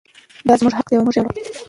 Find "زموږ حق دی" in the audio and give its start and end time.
0.59-0.95